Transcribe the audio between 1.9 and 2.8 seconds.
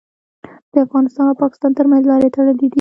لارې تړلي دي.